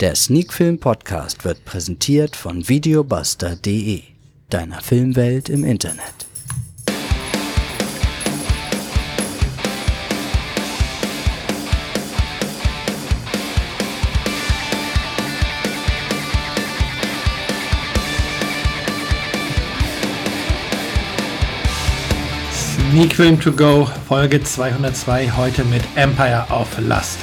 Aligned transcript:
Der 0.00 0.14
Sneakfilm 0.14 0.78
Podcast 0.80 1.44
wird 1.44 1.66
präsentiert 1.66 2.34
von 2.34 2.66
videobuster.de, 2.66 4.02
deiner 4.48 4.80
Filmwelt 4.80 5.50
im 5.50 5.62
Internet. 5.62 6.00
Sneak 22.54 23.14
Film 23.14 23.38
to 23.38 23.52
Go, 23.52 23.86
Folge 24.08 24.42
202, 24.42 25.30
heute 25.36 25.62
mit 25.66 25.82
Empire 25.94 26.46
of 26.48 26.78
Lust. 26.78 27.18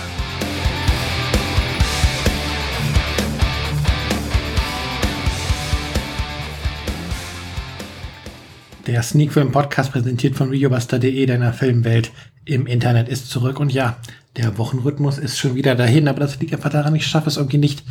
Der 8.87 9.03
Sneak 9.03 9.33
Film 9.33 9.51
Podcast 9.51 9.91
präsentiert 9.91 10.37
von 10.37 10.49
Videobuster.de, 10.49 11.25
deiner 11.25 11.51
Filmwelt 11.51 12.11
im 12.45 12.65
Internet 12.67 13.09
ist 13.09 13.29
zurück. 13.29 13.59
Und 13.59 13.73
ja, 13.73 13.97
der 14.37 14.57
Wochenrhythmus 14.57 15.17
ist 15.17 15.37
schon 15.37 15.55
wieder 15.55 15.75
dahin, 15.75 16.07
aber 16.07 16.21
das 16.21 16.39
liegt 16.39 16.53
einfach 16.53 16.69
daran, 16.69 16.95
ich 16.95 17.05
schaffe 17.05 17.27
es 17.27 17.35
irgendwie 17.35 17.57
nicht, 17.57 17.83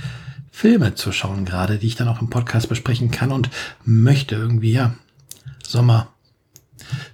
Filme 0.50 0.94
zu 0.94 1.12
schauen 1.12 1.44
gerade, 1.44 1.76
die 1.76 1.86
ich 1.86 1.96
dann 1.96 2.08
auch 2.08 2.22
im 2.22 2.30
Podcast 2.30 2.70
besprechen 2.70 3.10
kann 3.10 3.30
und 3.30 3.50
möchte 3.84 4.36
irgendwie, 4.36 4.72
ja, 4.72 4.94
Sommer, 5.62 6.14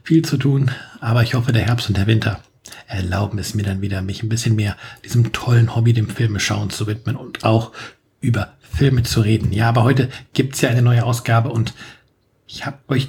viel 0.04 0.22
zu 0.22 0.36
tun, 0.36 0.70
aber 1.00 1.24
ich 1.24 1.34
hoffe, 1.34 1.50
der 1.50 1.66
Herbst 1.66 1.88
und 1.88 1.96
der 1.96 2.06
Winter 2.06 2.38
erlauben 2.86 3.40
es 3.40 3.54
mir 3.54 3.64
dann 3.64 3.80
wieder, 3.80 4.00
mich 4.00 4.22
ein 4.22 4.28
bisschen 4.28 4.54
mehr 4.54 4.76
diesem 5.04 5.32
tollen 5.32 5.74
Hobby, 5.74 5.92
dem 5.92 6.08
Filme 6.08 6.38
schauen 6.38 6.70
zu 6.70 6.86
widmen 6.86 7.16
und 7.16 7.42
auch 7.42 7.72
über 8.20 8.52
Filme 8.60 9.02
zu 9.02 9.22
reden. 9.22 9.52
Ja, 9.52 9.68
aber 9.70 9.82
heute 9.82 10.08
gibt's 10.34 10.60
ja 10.60 10.68
eine 10.68 10.82
neue 10.82 11.04
Ausgabe 11.04 11.48
und 11.48 11.74
ich 12.52 12.66
habe 12.66 12.76
euch, 12.88 13.08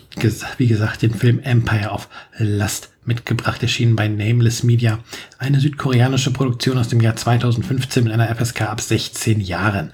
wie 0.57 0.67
gesagt, 0.67 1.01
den 1.01 1.13
Film 1.13 1.41
Empire 1.41 1.89
of 1.89 2.07
Lust 2.37 2.91
mitgebracht, 3.03 3.61
erschienen 3.61 3.97
bei 3.97 4.07
Nameless 4.07 4.63
Media. 4.63 4.99
Eine 5.37 5.59
südkoreanische 5.59 6.31
Produktion 6.31 6.77
aus 6.77 6.87
dem 6.87 7.01
Jahr 7.01 7.17
2015 7.17 8.05
mit 8.05 8.13
einer 8.13 8.33
FSK 8.33 8.61
ab 8.61 8.79
16 8.79 9.41
Jahren. 9.41 9.91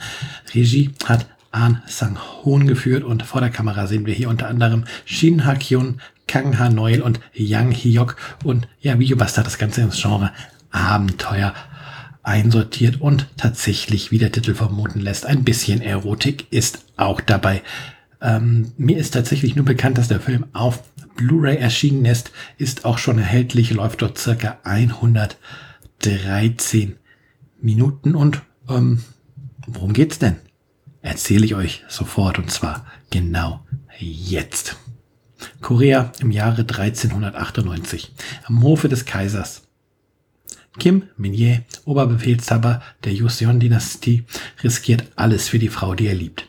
Regie 0.54 0.92
hat 1.06 1.26
An 1.50 1.82
Sang-hoon 1.88 2.68
geführt 2.68 3.04
und 3.04 3.24
vor 3.24 3.42
der 3.42 3.50
Kamera 3.50 3.88
sehen 3.88 4.06
wir 4.06 4.14
hier 4.14 4.30
unter 4.30 4.48
anderem 4.48 4.86
Shin 5.06 5.48
Ha-kyun, 5.48 6.00
Kang 6.28 6.60
Ha-neul 6.60 7.02
und 7.02 7.20
Yang 7.34 7.72
Hyok 7.72 8.18
und 8.44 8.68
ja, 8.82 9.00
Videobuster 9.00 9.40
hat 9.40 9.48
das 9.48 9.58
Ganze 9.58 9.82
ins 9.82 10.00
Genre 10.00 10.32
Abenteuer 10.70 11.56
einsortiert 12.22 13.02
und 13.02 13.26
tatsächlich, 13.36 14.12
wie 14.12 14.20
der 14.20 14.32
Titel 14.32 14.54
vermuten 14.54 15.00
lässt, 15.00 15.26
ein 15.26 15.44
bisschen 15.44 15.82
Erotik 15.82 16.46
ist 16.52 16.86
auch 16.98 17.20
dabei. 17.20 17.64
Ähm, 18.22 18.74
mir 18.78 18.98
ist 18.98 19.14
tatsächlich 19.14 19.56
nur 19.56 19.64
bekannt, 19.66 19.98
dass 19.98 20.10
der 20.10 20.20
Film 20.20 20.46
auf 20.54 20.84
Blu-ray 21.16 21.58
erschienen 21.58 22.06
ist, 22.06 22.32
ist 22.58 22.86
auch 22.86 22.98
schon 22.98 23.18
erhältlich, 23.18 23.72
läuft 23.72 24.02
dort 24.02 24.18
circa 24.18 24.58
113 24.64 26.98
Minuten 27.62 28.16
und 28.16 28.42
ähm, 28.68 29.04
worum 29.68 29.94
geht's 29.94 30.20
denn? 30.20 30.36
Erzähle 31.02 31.46
ich 31.46 31.56
euch 31.56 31.86
sofort 31.88 32.40
und 32.40 32.52
zwar 32.52 32.86
genau 33.10 33.66
jetzt. 33.98 34.76
Korea 35.62 36.12
im 36.20 36.32
Jahre 36.32 36.62
1398. 36.62 38.14
Am 38.44 38.62
Hofe 38.64 38.90
des 38.90 39.06
Kaisers. 39.06 39.64
Kim 40.78 41.04
Min-ye, 41.18 41.62
Oberbefehlshaber 41.86 42.82
der 43.04 43.14
Joseon-Dynastie, 43.14 44.26
riskiert 44.64 45.06
alles 45.16 45.48
für 45.48 45.60
die 45.60 45.70
Frau, 45.70 45.96
die 45.96 46.08
er 46.08 46.16
liebt. 46.16 46.49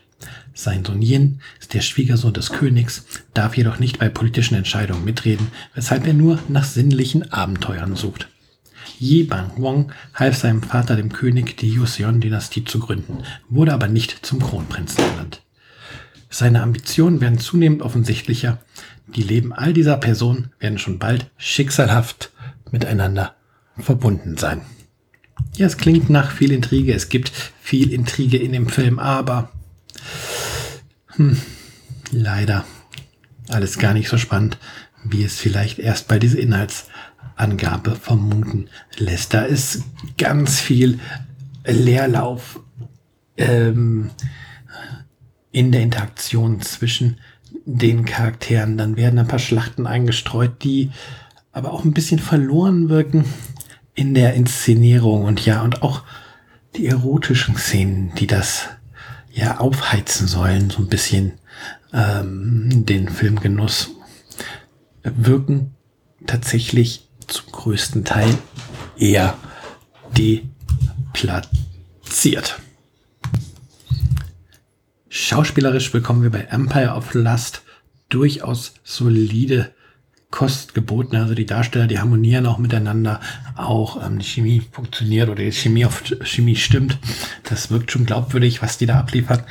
Sein 0.53 0.83
Sohn 0.83 1.01
Yin 1.01 1.39
ist 1.59 1.73
der 1.73 1.81
Schwiegersohn 1.81 2.33
des 2.33 2.51
Königs, 2.51 3.05
darf 3.33 3.55
jedoch 3.55 3.79
nicht 3.79 3.99
bei 3.99 4.09
politischen 4.09 4.55
Entscheidungen 4.55 5.05
mitreden, 5.05 5.47
weshalb 5.73 6.05
er 6.05 6.13
nur 6.13 6.39
nach 6.49 6.65
sinnlichen 6.65 7.31
Abenteuern 7.31 7.95
sucht. 7.95 8.27
Yi 8.99 9.23
Bang 9.23 9.51
Wong 9.57 9.91
half 10.13 10.37
seinem 10.37 10.61
Vater 10.61 10.95
dem 10.95 11.11
König, 11.11 11.57
die 11.57 11.71
Joseon-Dynastie 11.71 12.65
zu 12.65 12.79
gründen, 12.79 13.23
wurde 13.49 13.73
aber 13.73 13.87
nicht 13.87 14.25
zum 14.25 14.39
Kronprinzen 14.39 15.03
ernannt. 15.03 15.41
Seine 16.29 16.61
Ambitionen 16.61 17.19
werden 17.19 17.39
zunehmend 17.39 17.81
offensichtlicher. 17.81 18.59
Die 19.07 19.23
Leben 19.23 19.53
all 19.53 19.73
dieser 19.73 19.97
Personen 19.97 20.51
werden 20.59 20.77
schon 20.77 20.99
bald 20.99 21.29
schicksalhaft 21.37 22.31
miteinander 22.71 23.35
verbunden 23.77 24.37
sein. 24.37 24.61
Ja, 25.55 25.65
es 25.65 25.77
klingt 25.77 26.09
nach 26.09 26.31
viel 26.31 26.51
Intrige. 26.51 26.93
Es 26.93 27.09
gibt 27.09 27.31
viel 27.61 27.91
Intrige 27.91 28.37
in 28.37 28.53
dem 28.53 28.69
Film, 28.69 28.99
aber 28.99 29.51
hm, 31.15 31.39
leider 32.11 32.65
alles 33.49 33.77
gar 33.77 33.93
nicht 33.93 34.09
so 34.09 34.17
spannend, 34.17 34.57
wie 35.03 35.23
es 35.23 35.39
vielleicht 35.39 35.79
erst 35.79 36.07
bei 36.07 36.19
dieser 36.19 36.39
Inhaltsangabe 36.39 37.95
vermuten 37.95 38.69
lässt. 38.97 39.33
Da 39.33 39.43
ist 39.43 39.83
ganz 40.17 40.59
viel 40.59 40.99
Leerlauf. 41.65 42.59
Ähm, 43.37 44.11
in 45.51 45.71
der 45.71 45.81
Interaktion 45.81 46.61
zwischen 46.61 47.17
den 47.65 48.05
Charakteren. 48.05 48.77
Dann 48.77 48.95
werden 48.95 49.19
ein 49.19 49.27
paar 49.27 49.39
Schlachten 49.39 49.85
eingestreut, 49.85 50.63
die 50.63 50.91
aber 51.51 51.73
auch 51.73 51.83
ein 51.83 51.93
bisschen 51.93 52.19
verloren 52.19 52.89
wirken 52.89 53.25
in 53.93 54.13
der 54.13 54.33
Inszenierung 54.33 55.25
und 55.25 55.45
ja, 55.45 55.61
und 55.61 55.83
auch 55.83 56.03
die 56.77 56.87
erotischen 56.87 57.57
Szenen, 57.57 58.13
die 58.15 58.27
das 58.27 58.69
ja 59.33 59.59
aufheizen 59.59 60.27
sollen, 60.27 60.69
so 60.69 60.79
ein 60.79 60.87
bisschen 60.87 61.33
ähm, 61.93 62.85
den 62.85 63.09
Filmgenuss, 63.09 63.91
wirken 65.03 65.73
tatsächlich 66.27 67.07
zum 67.27 67.51
größten 67.51 68.05
Teil 68.05 68.37
eher 68.97 69.37
deplatziert. 71.13 72.59
Schauspielerisch 75.09 75.91
bekommen 75.91 76.23
wir 76.23 76.29
bei 76.29 76.41
Empire 76.41 76.93
of 76.95 77.13
Lust 77.13 77.63
durchaus 78.09 78.73
solide 78.83 79.73
Kost 80.31 80.73
geboten. 80.73 81.17
Also 81.17 81.35
die 81.35 81.45
Darsteller, 81.45 81.87
die 81.87 81.99
harmonieren 81.99 82.45
auch 82.45 82.57
miteinander. 82.57 83.19
Auch 83.55 84.03
ähm, 84.03 84.19
die 84.19 84.25
Chemie 84.25 84.63
funktioniert 84.71 85.29
oder 85.29 85.43
die 85.43 85.51
Chemie 85.51 85.85
auf 85.85 86.03
Chemie 86.23 86.55
stimmt. 86.55 86.97
Das 87.43 87.69
wirkt 87.69 87.91
schon 87.91 88.05
glaubwürdig, 88.05 88.61
was 88.61 88.77
die 88.77 88.85
da 88.85 88.99
abliefern. 88.99 89.43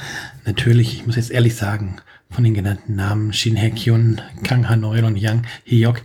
Natürlich, 0.47 0.95
ich 0.95 1.07
muss 1.07 1.17
jetzt 1.17 1.31
ehrlich 1.31 1.55
sagen, 1.55 2.01
von 2.31 2.45
den 2.45 2.55
genannten 2.55 2.97
Namen 2.97 3.33
Shin 3.33 3.57
Hye-kyun, 3.57 4.21
Kang 4.43 4.69
Ha-neul 4.69 5.05
und 5.05 5.17
Yang 5.17 5.47
Hyok, 5.65 6.03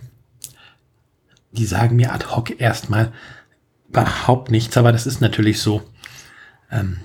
die 1.52 1.64
sagen 1.64 1.96
mir 1.96 2.12
ad 2.12 2.26
hoc 2.26 2.60
erstmal 2.60 3.12
überhaupt 3.88 4.50
nichts, 4.50 4.76
aber 4.76 4.92
das 4.92 5.06
ist 5.06 5.20
natürlich 5.20 5.60
so. 5.60 5.82
Ähm, 6.70 6.98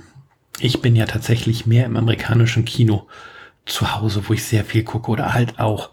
ich 0.59 0.81
bin 0.81 0.95
ja 0.95 1.05
tatsächlich 1.05 1.65
mehr 1.65 1.85
im 1.85 1.95
amerikanischen 1.95 2.65
Kino 2.65 3.07
zu 3.65 3.95
Hause, 3.95 4.23
wo 4.27 4.33
ich 4.33 4.43
sehr 4.43 4.65
viel 4.65 4.83
gucke 4.83 5.11
oder 5.11 5.33
halt 5.33 5.59
auch 5.59 5.91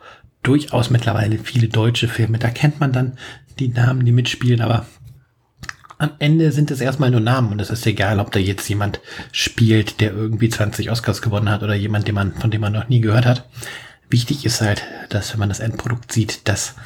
durchaus 0.48 0.88
mittlerweile 0.88 1.38
viele 1.38 1.68
deutsche 1.68 2.08
Filme. 2.08 2.38
Da 2.38 2.48
kennt 2.48 2.80
man 2.80 2.92
dann 2.92 3.18
die 3.58 3.68
Namen, 3.68 4.06
die 4.06 4.12
mitspielen, 4.12 4.62
aber 4.62 4.86
am 5.98 6.12
Ende 6.20 6.52
sind 6.52 6.70
es 6.70 6.80
erstmal 6.80 7.10
nur 7.10 7.20
Namen 7.20 7.52
und 7.52 7.60
es 7.60 7.70
ist 7.70 7.86
egal, 7.86 8.18
ob 8.18 8.32
da 8.32 8.38
jetzt 8.38 8.66
jemand 8.68 9.00
spielt, 9.30 10.00
der 10.00 10.12
irgendwie 10.12 10.48
20 10.48 10.90
Oscars 10.90 11.20
gewonnen 11.20 11.50
hat 11.50 11.62
oder 11.62 11.74
jemand, 11.74 12.08
den 12.08 12.14
man, 12.14 12.32
von 12.32 12.50
dem 12.50 12.62
man 12.62 12.72
noch 12.72 12.88
nie 12.88 13.00
gehört 13.00 13.26
hat. 13.26 13.46
Wichtig 14.08 14.46
ist 14.46 14.62
halt, 14.62 14.84
dass 15.10 15.32
wenn 15.32 15.40
man 15.40 15.50
das 15.50 15.60
Endprodukt 15.60 16.12
sieht, 16.12 16.48
dass 16.48 16.76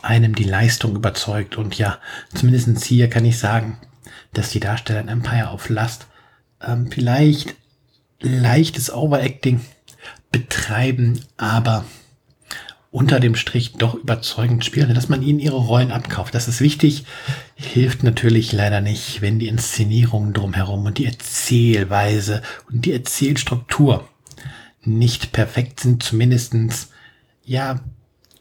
einem 0.00 0.36
die 0.36 0.44
Leistung 0.44 0.94
überzeugt 0.94 1.56
und 1.56 1.76
ja, 1.76 1.98
zumindest 2.32 2.84
hier 2.84 3.10
kann 3.10 3.24
ich 3.24 3.38
sagen, 3.38 3.78
dass 4.32 4.50
die 4.50 4.60
Darsteller 4.60 5.00
in 5.00 5.08
Empire 5.08 5.48
of 5.52 5.70
Lust 5.70 6.06
ähm, 6.64 6.88
vielleicht 6.88 7.56
leichtes 8.20 8.92
Overacting 8.92 9.60
betreiben, 10.30 11.20
aber 11.36 11.84
unter 12.98 13.20
dem 13.20 13.36
Strich 13.36 13.74
doch 13.74 13.94
überzeugend 13.94 14.64
spielen, 14.64 14.92
dass 14.92 15.08
man 15.08 15.22
ihnen 15.22 15.38
ihre 15.38 15.54
Rollen 15.54 15.92
abkauft. 15.92 16.34
Das 16.34 16.48
ist 16.48 16.60
wichtig, 16.60 17.04
hilft 17.54 18.02
natürlich 18.02 18.50
leider 18.50 18.80
nicht, 18.80 19.22
wenn 19.22 19.38
die 19.38 19.46
Inszenierung 19.46 20.32
drumherum 20.32 20.84
und 20.84 20.98
die 20.98 21.06
Erzählweise 21.06 22.42
und 22.68 22.86
die 22.86 22.92
Erzählstruktur 22.92 24.08
nicht 24.82 25.30
perfekt 25.30 25.78
sind, 25.78 26.02
zumindestens 26.02 26.88
ja, 27.44 27.78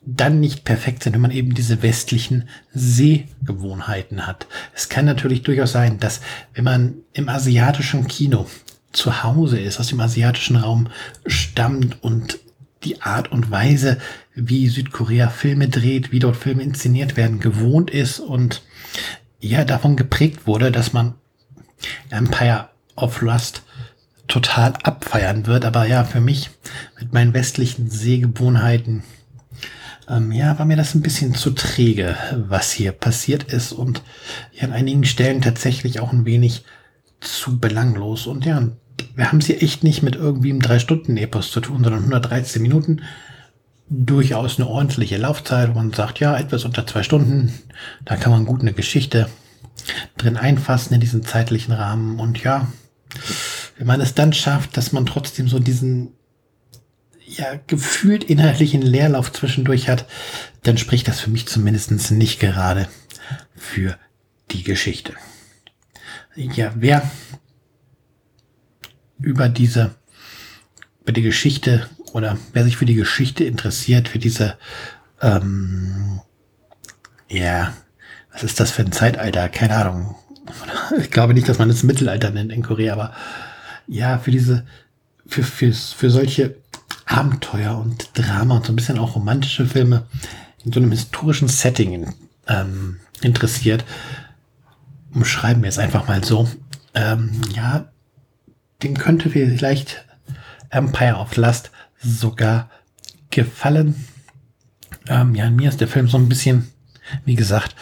dann 0.03 0.39
nicht 0.39 0.63
perfekt 0.63 1.03
sind, 1.03 1.13
wenn 1.13 1.21
man 1.21 1.29
eben 1.29 1.53
diese 1.53 1.83
westlichen 1.83 2.49
Sehgewohnheiten 2.73 4.25
hat. 4.25 4.47
Es 4.73 4.89
kann 4.89 5.05
natürlich 5.05 5.43
durchaus 5.43 5.71
sein, 5.71 5.99
dass 5.99 6.19
wenn 6.55 6.63
man 6.63 6.95
im 7.13 7.29
asiatischen 7.29 8.07
Kino 8.07 8.47
zu 8.91 9.21
Hause 9.21 9.59
ist, 9.59 9.79
aus 9.79 9.89
dem 9.89 9.99
asiatischen 9.99 10.55
Raum 10.55 10.87
stammt 11.27 12.01
und 12.03 12.39
die 12.83 13.01
Art 13.01 13.31
und 13.31 13.51
Weise, 13.51 13.97
wie 14.35 14.67
Südkorea 14.67 15.29
Filme 15.29 15.67
dreht, 15.67 16.11
wie 16.11 16.19
dort 16.19 16.37
Filme 16.37 16.63
inszeniert 16.63 17.17
werden, 17.17 17.39
gewohnt 17.39 17.89
ist 17.89 18.19
und 18.19 18.61
ja 19.39 19.65
davon 19.65 19.95
geprägt 19.95 20.47
wurde, 20.47 20.71
dass 20.71 20.93
man 20.93 21.15
Empire 22.09 22.69
of 22.95 23.21
Lust 23.21 23.63
total 24.27 24.73
abfeiern 24.83 25.45
wird. 25.45 25.65
Aber 25.65 25.85
ja, 25.85 26.03
für 26.03 26.21
mich 26.21 26.49
mit 26.99 27.13
meinen 27.13 27.33
westlichen 27.33 27.89
Sehgewohnheiten, 27.89 29.03
ähm, 30.09 30.31
ja, 30.31 30.57
war 30.57 30.65
mir 30.65 30.77
das 30.77 30.95
ein 30.95 31.01
bisschen 31.01 31.33
zu 31.35 31.51
träge, 31.51 32.15
was 32.47 32.71
hier 32.71 32.91
passiert 32.91 33.51
ist 33.51 33.73
und 33.73 34.01
ja, 34.53 34.63
an 34.63 34.73
einigen 34.73 35.03
Stellen 35.03 35.41
tatsächlich 35.41 35.99
auch 35.99 36.13
ein 36.13 36.25
wenig 36.25 36.63
zu 37.19 37.59
belanglos. 37.59 38.27
Und 38.27 38.45
ja, 38.45 38.69
wir 39.15 39.31
haben 39.31 39.41
sie 39.41 39.57
echt 39.57 39.83
nicht 39.83 40.03
mit 40.03 40.15
irgendwie 40.15 40.49
einem 40.49 40.61
Drei-Stunden-Epos 40.61 41.51
zu 41.51 41.59
tun, 41.59 41.83
sondern 41.83 42.01
113 42.01 42.61
Minuten. 42.61 43.01
Durchaus 43.89 44.59
eine 44.59 44.67
ordentliche 44.67 45.17
Laufzeit, 45.17 45.69
wo 45.69 45.73
man 45.75 45.93
sagt, 45.93 46.19
ja, 46.19 46.37
etwas 46.37 46.65
unter 46.65 46.85
zwei 46.85 47.03
Stunden, 47.03 47.53
da 48.03 48.17
kann 48.17 48.31
man 48.31 48.45
gut 48.45 48.61
eine 48.61 48.73
Geschichte 48.73 49.29
drin 50.17 50.37
einfassen 50.37 50.93
in 50.93 50.99
diesem 50.99 51.23
zeitlichen 51.23 51.73
Rahmen. 51.73 52.19
Und 52.19 52.43
ja, 52.43 52.67
wenn 53.77 53.87
man 53.87 54.01
es 54.01 54.13
dann 54.13 54.33
schafft, 54.33 54.75
dass 54.75 54.91
man 54.91 55.05
trotzdem 55.05 55.47
so 55.47 55.59
diesen 55.59 56.11
ja, 57.25 57.59
gefühlt 57.67 58.23
inhaltlichen 58.23 58.81
Leerlauf 58.81 59.31
zwischendurch 59.31 59.89
hat, 59.89 60.05
dann 60.63 60.77
spricht 60.77 61.07
das 61.07 61.19
für 61.19 61.29
mich 61.29 61.47
zumindest 61.47 62.11
nicht 62.11 62.39
gerade 62.39 62.87
für 63.55 63.97
die 64.51 64.63
Geschichte. 64.63 65.13
Ja, 66.35 66.71
wer 66.75 67.09
über 69.19 69.49
diese, 69.49 69.95
über 71.01 71.11
die 71.11 71.21
Geschichte 71.21 71.89
oder 72.13 72.37
wer 72.53 72.63
sich 72.63 72.77
für 72.77 72.85
die 72.85 72.95
Geschichte 72.95 73.43
interessiert, 73.43 74.07
für 74.07 74.19
diese, 74.19 74.57
ähm, 75.21 76.21
ja, 77.29 77.73
was 78.31 78.43
ist 78.43 78.59
das 78.59 78.71
für 78.71 78.83
ein 78.83 78.91
Zeitalter? 78.91 79.49
Keine 79.49 79.75
Ahnung. 79.75 80.15
Ich 80.99 81.11
glaube 81.11 81.33
nicht, 81.33 81.49
dass 81.49 81.59
man 81.59 81.69
es 81.69 81.83
Mittelalter 81.83 82.29
nennt 82.29 82.53
in 82.53 82.63
Korea, 82.63 82.93
aber 82.93 83.13
ja, 83.87 84.17
für 84.17 84.31
diese, 84.31 84.65
für, 85.25 85.43
für, 85.43 85.73
für 85.73 86.09
solche 86.09 86.55
Abenteuer 87.05 87.77
und 87.77 88.09
Drama 88.13 88.57
und 88.57 88.65
so 88.65 88.71
ein 88.71 88.75
bisschen 88.77 88.97
auch 88.97 89.15
romantische 89.15 89.65
Filme 89.65 90.05
in 90.63 90.71
so 90.71 90.79
einem 90.79 90.91
historischen 90.91 91.47
Setting 91.47 92.13
ähm, 92.47 92.99
interessiert, 93.21 93.83
umschreiben 95.13 95.63
wir 95.63 95.69
es 95.69 95.79
einfach 95.79 96.07
mal 96.07 96.23
so. 96.23 96.49
Ähm, 96.93 97.41
ja, 97.53 97.89
dem 98.83 98.97
könnte 98.97 99.29
vielleicht 99.29 100.05
Empire 100.69 101.15
of 101.15 101.35
Lust 101.37 101.71
sogar 101.99 102.69
gefallen. 103.29 104.05
Ähm, 105.07 105.35
ja, 105.35 105.49
mir 105.49 105.69
ist 105.69 105.81
der 105.81 105.87
Film 105.87 106.07
so 106.07 106.17
ein 106.17 106.29
bisschen, 106.29 106.71
wie 107.25 107.35
gesagt, 107.35 107.75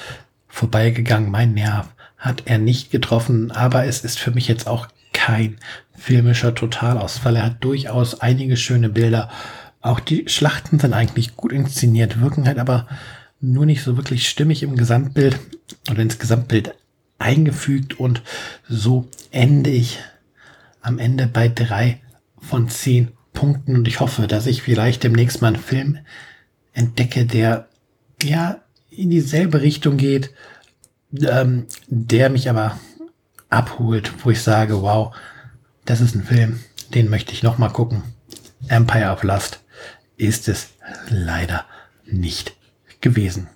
vorbeigegangen. 0.47 1.31
Mein 1.31 1.53
Nerv 1.53 1.87
hat 2.17 2.43
er 2.45 2.57
nicht 2.57 2.91
getroffen, 2.91 3.51
aber 3.51 3.85
es 3.85 4.03
ist 4.03 4.19
für 4.19 4.31
mich 4.31 4.47
jetzt 4.47 4.67
auch 4.67 4.87
kein 5.13 5.57
filmischer 5.97 6.55
Totalausfall. 6.55 7.35
Er 7.35 7.45
hat 7.45 7.63
durchaus 7.63 8.21
einige 8.21 8.57
schöne 8.57 8.89
Bilder. 8.89 9.29
Auch 9.81 9.99
die 9.99 10.27
Schlachten 10.27 10.79
sind 10.79 10.93
eigentlich 10.93 11.35
gut 11.35 11.51
inszeniert, 11.51 12.21
wirken 12.21 12.47
halt 12.47 12.57
aber 12.57 12.87
nur 13.39 13.65
nicht 13.65 13.83
so 13.83 13.97
wirklich 13.97 14.27
stimmig 14.27 14.63
im 14.63 14.75
Gesamtbild 14.75 15.39
oder 15.91 16.01
ins 16.01 16.19
Gesamtbild 16.19 16.73
eingefügt 17.19 17.99
und 17.99 18.21
so 18.67 19.07
ende 19.31 19.69
ich 19.69 19.99
am 20.85 20.99
Ende 20.99 21.27
bei 21.27 21.49
drei 21.49 21.99
von 22.37 22.69
zehn 22.69 23.11
Punkten 23.33 23.75
und 23.75 23.87
ich 23.87 23.99
hoffe, 23.99 24.27
dass 24.27 24.45
ich 24.45 24.61
vielleicht 24.61 25.03
demnächst 25.03 25.41
mal 25.41 25.49
einen 25.49 25.55
Film 25.57 25.97
entdecke, 26.73 27.25
der 27.25 27.67
ja 28.21 28.61
in 28.89 29.09
dieselbe 29.09 29.61
Richtung 29.61 29.97
geht, 29.97 30.31
ähm, 31.27 31.65
der 31.87 32.29
mich 32.29 32.49
aber 32.49 32.79
abholt, 33.49 34.13
wo 34.23 34.29
ich 34.29 34.41
sage, 34.41 34.81
wow, 34.81 35.13
das 35.85 36.01
ist 36.01 36.15
ein 36.15 36.23
Film, 36.23 36.59
den 36.93 37.09
möchte 37.09 37.33
ich 37.33 37.43
noch 37.43 37.57
mal 37.57 37.69
gucken. 37.69 38.03
Empire 38.67 39.11
of 39.11 39.23
Lust 39.23 39.61
ist 40.17 40.47
es 40.47 40.69
leider 41.09 41.65
nicht 42.05 42.55
gewesen. 43.01 43.47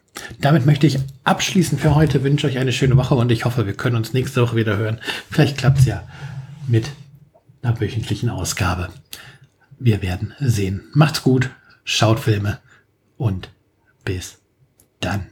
Damit 0.41 0.65
möchte 0.65 0.87
ich 0.87 0.99
abschließen 1.23 1.77
für 1.77 1.95
heute, 1.95 2.23
wünsche 2.23 2.47
euch 2.47 2.57
eine 2.57 2.73
schöne 2.73 2.97
Woche 2.97 3.15
und 3.15 3.31
ich 3.31 3.45
hoffe, 3.45 3.65
wir 3.65 3.73
können 3.73 3.95
uns 3.95 4.13
nächste 4.13 4.41
Woche 4.41 4.55
wieder 4.55 4.77
hören. 4.77 4.99
Vielleicht 5.29 5.57
klappt 5.57 5.79
es 5.79 5.85
ja 5.85 6.03
mit 6.67 6.89
einer 7.61 7.79
wöchentlichen 7.79 8.29
Ausgabe. 8.29 8.89
Wir 9.79 10.01
werden 10.01 10.33
sehen. 10.39 10.83
Macht's 10.93 11.23
gut, 11.23 11.49
schaut 11.83 12.19
Filme 12.19 12.59
und 13.17 13.49
bis 14.03 14.39
dann. 14.99 15.27